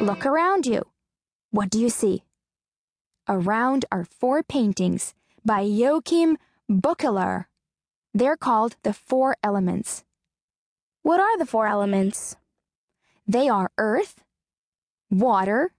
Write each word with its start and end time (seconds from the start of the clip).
Look 0.00 0.26
around 0.26 0.66
you. 0.66 0.82
What 1.50 1.70
do 1.70 1.78
you 1.78 1.88
see? 1.88 2.24
Around 3.28 3.84
are 3.92 4.04
four 4.04 4.42
paintings 4.42 5.14
by 5.44 5.60
Joachim 5.60 6.38
Beuckelaer. 6.70 7.46
They're 8.14 8.36
called 8.36 8.76
the 8.82 8.92
Four 8.92 9.36
Elements. 9.42 10.04
What 11.02 11.20
are 11.20 11.38
the 11.38 11.46
four 11.46 11.66
elements? 11.66 12.36
They 13.26 13.48
are 13.48 13.70
earth, 13.78 14.22
water, 15.10 15.72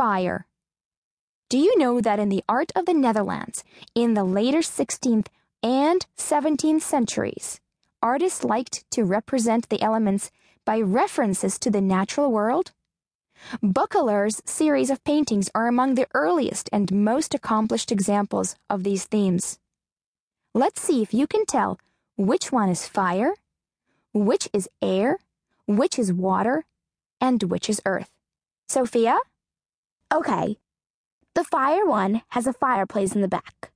fire. 0.00 0.46
Do 1.50 1.58
you 1.58 1.76
know 1.76 2.00
that 2.00 2.18
in 2.18 2.30
the 2.30 2.42
art 2.48 2.72
of 2.74 2.86
the 2.86 2.94
Netherlands, 2.94 3.62
in 3.94 4.14
the 4.14 4.24
later 4.24 4.60
16th 4.60 5.26
and 5.62 6.06
17th 6.16 6.80
centuries, 6.80 7.60
artists 8.02 8.42
liked 8.42 8.90
to 8.92 9.04
represent 9.04 9.68
the 9.68 9.82
elements 9.82 10.30
by 10.64 10.80
references 10.80 11.58
to 11.58 11.70
the 11.70 11.82
natural 11.82 12.32
world? 12.32 12.72
Beuckelaer's 13.62 14.40
series 14.46 14.88
of 14.88 15.04
paintings 15.04 15.50
are 15.54 15.68
among 15.68 15.96
the 15.96 16.08
earliest 16.14 16.70
and 16.72 16.90
most 16.90 17.34
accomplished 17.34 17.92
examples 17.92 18.56
of 18.70 18.84
these 18.84 19.04
themes. 19.04 19.58
Let's 20.54 20.80
see 20.80 21.02
if 21.02 21.12
you 21.12 21.26
can 21.26 21.44
tell 21.44 21.78
which 22.16 22.50
one 22.50 22.70
is 22.70 22.88
fire, 22.88 23.34
which 24.14 24.48
is 24.54 24.66
air, 24.80 25.18
which 25.66 25.98
is 25.98 26.10
water, 26.10 26.64
and 27.20 27.42
which 27.42 27.68
is 27.68 27.82
earth. 27.84 28.10
Sophia? 28.66 29.18
Okay. 30.12 30.56
The 31.34 31.44
fire 31.44 31.86
one 31.86 32.22
has 32.30 32.46
a 32.46 32.52
fireplace 32.52 33.14
in 33.14 33.20
the 33.20 33.28
back. 33.28 33.70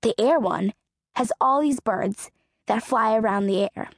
The 0.00 0.14
air 0.18 0.40
one 0.40 0.72
has 1.14 1.32
all 1.40 1.60
these 1.60 1.80
birds 1.80 2.30
that 2.66 2.82
fly 2.82 3.14
around 3.14 3.46
the 3.46 3.68
air. 3.76 3.90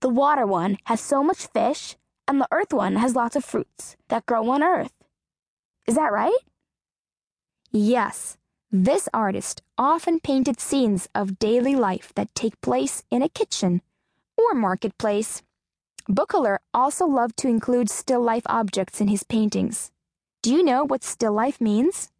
The 0.00 0.08
water 0.08 0.46
one 0.46 0.78
has 0.84 1.00
so 1.00 1.22
much 1.22 1.46
fish, 1.46 1.96
and 2.26 2.40
the 2.40 2.48
earth 2.50 2.72
one 2.72 2.96
has 2.96 3.14
lots 3.14 3.36
of 3.36 3.44
fruits 3.44 3.96
that 4.08 4.26
grow 4.26 4.48
on 4.50 4.62
earth. 4.62 4.92
Is 5.86 5.96
that 5.96 6.12
right? 6.12 6.38
Yes, 7.70 8.36
this 8.70 9.08
artist 9.12 9.62
often 9.76 10.20
painted 10.20 10.60
scenes 10.60 11.08
of 11.14 11.38
daily 11.38 11.74
life 11.74 12.12
that 12.14 12.34
take 12.34 12.60
place 12.60 13.02
in 13.10 13.22
a 13.22 13.28
kitchen 13.28 13.82
or 14.36 14.54
marketplace. 14.54 15.42
Beuckelaer 16.08 16.60
also 16.72 17.06
loved 17.06 17.36
to 17.38 17.48
include 17.48 17.90
still 17.90 18.22
life 18.22 18.44
objects 18.46 19.00
in 19.00 19.08
his 19.08 19.22
paintings. 19.22 19.90
Do 20.40 20.54
you 20.54 20.62
know 20.62 20.84
what 20.84 21.02
still 21.02 21.32
life 21.32 21.60
means? 21.60 22.10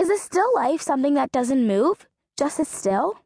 Is 0.00 0.08
a 0.08 0.16
still 0.16 0.54
life 0.54 0.80
something 0.80 1.12
that 1.14 1.32
doesn't 1.32 1.66
move, 1.66 2.06
just 2.38 2.58
as 2.58 2.68
still? 2.68 3.20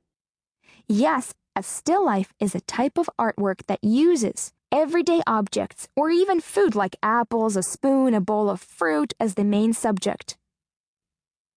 Yes, 0.89 1.33
a 1.55 1.63
still 1.63 2.05
life 2.05 2.35
is 2.41 2.57
a 2.57 2.61
type 2.63 2.99
of 2.99 3.09
artwork 3.21 3.67
that 3.69 3.83
uses 3.83 4.53
everyday 4.73 5.23
objects 5.29 5.89
or 5.95 6.11
even 6.11 6.41
food 6.41 6.75
like 6.75 6.97
apples, 7.05 7.57
a 7.57 7.63
spoon, 7.63 8.15
a 8.15 8.21
bowl 8.21 8.51
of 8.51 8.61
fruit 8.61 9.15
as 9.21 9.35
the 9.35 9.45
main 9.45 9.73
subject. 9.73 10.37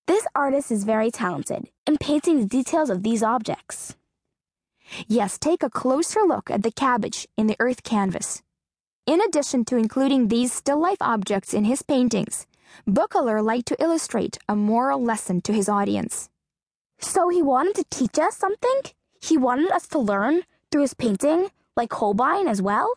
This 0.05 0.27
artist 0.36 0.72
is 0.72 0.83
very 0.83 1.09
talented 1.09 1.69
in 1.88 1.97
painting 1.97 2.39
the 2.39 2.45
details 2.45 2.92
of 2.92 3.02
these 3.02 3.23
objects. 3.23 3.95
Yes, 5.08 5.39
take 5.39 5.64
a 5.64 5.69
closer 5.72 6.22
look 6.22 6.52
at 6.52 6.61
the 6.61 6.72
cabbage 6.72 7.27
in 7.36 7.47
the 7.47 7.55
earth 7.59 7.81
canvas. 7.81 8.44
In 9.05 9.19
addition 9.21 9.66
to 9.66 9.77
including 9.77 10.27
these 10.27 10.53
still 10.53 10.80
life 10.80 11.02
objects 11.02 11.53
in 11.53 11.63
his 11.63 11.81
paintings, 11.81 12.45
Beuckelaer 12.88 13.41
liked 13.41 13.67
to 13.67 13.81
illustrate 13.81 14.38
a 14.47 14.55
moral 14.55 15.03
lesson 15.03 15.41
to 15.41 15.53
his 15.53 15.67
audience. 15.67 16.30
So 16.99 17.30
he 17.30 17.41
wanted 17.41 17.75
to 17.75 17.85
teach 17.89 18.19
us 18.19 18.38
something? 18.38 18.81
He 19.19 19.38
wanted 19.38 19.71
us 19.71 19.88
to 19.89 19.99
learn 19.99 20.43
through 20.71 20.81
his 20.81 20.93
painting, 20.93 21.49
like 21.76 21.93
Holbein 21.93 22.48
as 22.48 22.61
well? 22.61 22.93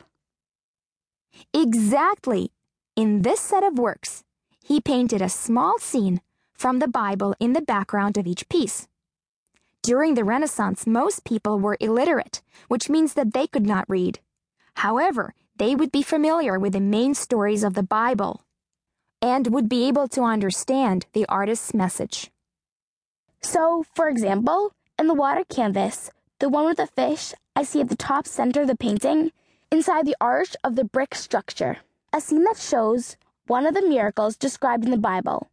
Exactly. 1.52 2.52
In 2.96 3.22
this 3.22 3.40
set 3.40 3.64
of 3.64 3.78
works, 3.78 4.24
he 4.62 4.80
painted 4.80 5.20
a 5.20 5.28
small 5.28 5.78
scene 5.78 6.20
from 6.52 6.78
the 6.78 6.88
Bible 6.88 7.34
in 7.40 7.54
the 7.54 7.62
background 7.62 8.16
of 8.16 8.26
each 8.26 8.48
piece. 8.48 8.88
During 9.82 10.14
the 10.14 10.24
Renaissance, 10.24 10.86
most 10.86 11.24
people 11.24 11.58
were 11.58 11.76
illiterate, 11.80 12.40
which 12.68 12.88
means 12.88 13.14
that 13.14 13.34
they 13.34 13.46
could 13.46 13.66
not 13.66 13.84
read. 13.88 14.20
However, 14.76 15.34
they 15.56 15.74
would 15.74 15.92
be 15.92 16.02
familiar 16.02 16.58
with 16.58 16.72
the 16.72 16.80
main 16.80 17.14
stories 17.14 17.62
of 17.62 17.74
the 17.74 17.82
Bible 17.82 18.44
and 19.22 19.48
would 19.48 19.68
be 19.68 19.88
able 19.88 20.08
to 20.08 20.22
understand 20.22 21.06
the 21.12 21.26
artist's 21.26 21.72
message. 21.72 22.30
So, 23.40 23.84
for 23.94 24.08
example, 24.08 24.72
in 24.98 25.06
the 25.06 25.14
water 25.14 25.44
canvas, 25.48 26.10
the 26.40 26.48
one 26.48 26.66
with 26.66 26.78
the 26.78 26.86
fish 26.86 27.32
I 27.56 27.62
see 27.62 27.80
at 27.80 27.88
the 27.88 27.96
top 27.96 28.26
center 28.26 28.62
of 28.62 28.68
the 28.68 28.76
painting, 28.76 29.32
inside 29.70 30.06
the 30.06 30.16
arch 30.20 30.56
of 30.64 30.76
the 30.76 30.84
brick 30.84 31.14
structure, 31.14 31.78
a 32.12 32.20
scene 32.20 32.44
that 32.44 32.56
shows 32.56 33.16
one 33.46 33.66
of 33.66 33.74
the 33.74 33.86
miracles 33.86 34.36
described 34.36 34.84
in 34.84 34.90
the 34.90 34.96
Bible. 34.96 35.50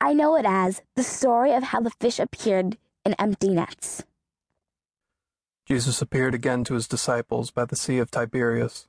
I 0.00 0.12
know 0.12 0.36
it 0.36 0.44
as 0.46 0.82
the 0.94 1.02
story 1.02 1.52
of 1.52 1.64
how 1.64 1.80
the 1.80 1.90
fish 1.90 2.18
appeared 2.18 2.76
in 3.04 3.14
empty 3.18 3.48
nets. 3.48 4.04
Jesus 5.66 6.02
appeared 6.02 6.34
again 6.34 6.64
to 6.64 6.74
his 6.74 6.88
disciples 6.88 7.50
by 7.50 7.64
the 7.64 7.76
Sea 7.76 7.98
of 7.98 8.10
Tiberias. 8.10 8.88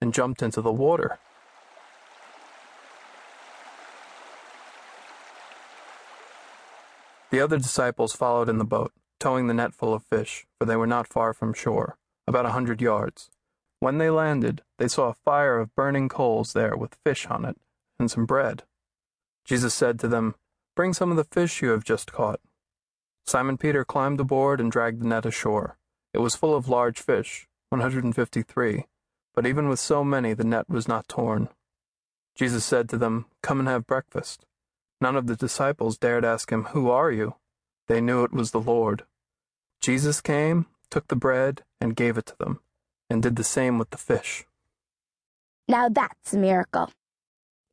and 0.00 0.14
jumped 0.14 0.42
into 0.42 0.60
the 0.60 0.72
water. 0.72 1.18
The 7.30 7.40
other 7.40 7.58
disciples 7.58 8.14
followed 8.14 8.48
in 8.48 8.58
the 8.58 8.64
boat, 8.64 8.92
towing 9.20 9.48
the 9.48 9.54
net 9.54 9.74
full 9.74 9.92
of 9.92 10.04
fish, 10.04 10.46
for 10.58 10.64
they 10.64 10.76
were 10.76 10.86
not 10.86 11.06
far 11.06 11.34
from 11.34 11.52
shore, 11.52 11.98
about 12.26 12.46
a 12.46 12.52
hundred 12.52 12.80
yards. 12.80 13.30
When 13.80 13.98
they 13.98 14.10
landed, 14.10 14.62
they 14.78 14.88
saw 14.88 15.08
a 15.08 15.14
fire 15.14 15.58
of 15.58 15.74
burning 15.74 16.08
coals 16.08 16.52
there 16.52 16.76
with 16.76 16.96
fish 17.04 17.26
on 17.26 17.44
it, 17.44 17.56
and 17.98 18.10
some 18.10 18.24
bread. 18.24 18.64
Jesus 19.44 19.74
said 19.74 19.98
to 20.00 20.08
them, 20.08 20.34
Bring 20.74 20.92
some 20.92 21.10
of 21.10 21.16
the 21.16 21.24
fish 21.24 21.60
you 21.60 21.70
have 21.70 21.84
just 21.84 22.12
caught. 22.12 22.40
Simon 23.26 23.58
Peter 23.58 23.84
climbed 23.84 24.20
aboard 24.20 24.60
and 24.60 24.72
dragged 24.72 25.02
the 25.02 25.06
net 25.06 25.26
ashore. 25.26 25.76
It 26.14 26.18
was 26.18 26.34
full 26.34 26.56
of 26.56 26.68
large 26.68 27.00
fish, 27.00 27.46
153, 27.68 28.86
but 29.38 29.46
even 29.46 29.68
with 29.68 29.78
so 29.78 30.02
many 30.02 30.34
the 30.34 30.42
net 30.42 30.68
was 30.68 30.88
not 30.88 31.06
torn. 31.06 31.48
Jesus 32.34 32.64
said 32.64 32.88
to 32.88 32.98
them, 32.98 33.26
Come 33.40 33.60
and 33.60 33.68
have 33.68 33.86
breakfast. 33.86 34.44
None 35.00 35.14
of 35.14 35.28
the 35.28 35.36
disciples 35.36 35.96
dared 35.96 36.24
ask 36.24 36.50
him, 36.50 36.64
Who 36.74 36.90
are 36.90 37.12
you? 37.12 37.36
They 37.86 38.00
knew 38.00 38.24
it 38.24 38.32
was 38.32 38.50
the 38.50 38.58
Lord. 38.58 39.04
Jesus 39.80 40.20
came, 40.20 40.66
took 40.90 41.06
the 41.06 41.14
bread, 41.14 41.62
and 41.80 41.94
gave 41.94 42.18
it 42.18 42.26
to 42.26 42.36
them, 42.36 42.58
and 43.08 43.22
did 43.22 43.36
the 43.36 43.44
same 43.44 43.78
with 43.78 43.90
the 43.90 43.96
fish. 43.96 44.44
Now 45.68 45.88
that's 45.88 46.34
a 46.34 46.38
miracle. 46.38 46.90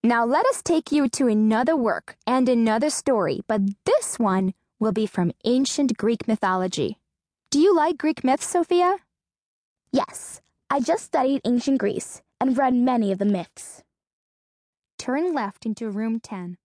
Now 0.04 0.24
let 0.24 0.46
us 0.46 0.62
take 0.62 0.92
you 0.92 1.10
to 1.18 1.28
another 1.28 1.76
work 1.76 2.16
and 2.28 2.48
another 2.48 2.92
story, 2.92 3.42
but 3.48 3.62
this 3.86 4.20
one 4.20 4.54
will 4.80 4.92
be 4.92 5.08
from 5.08 5.32
ancient 5.46 5.98
Greek 5.98 6.28
mythology. 6.28 7.00
Do 7.50 7.58
you 7.58 7.76
like 7.76 7.98
Greek 7.98 8.24
myths, 8.24 8.46
Sophia? 8.46 8.98
Yes, 9.92 10.42
I 10.70 10.80
just 10.80 11.06
studied 11.06 11.42
ancient 11.46 11.78
Greece 11.78 12.24
and 12.42 12.58
read 12.58 12.74
many 12.74 13.12
of 13.12 13.20
the 13.20 13.26
myths. 13.26 13.84
Turn 14.98 15.34
left 15.34 15.66
into 15.66 15.90
room 15.90 16.20
10. 16.20 16.58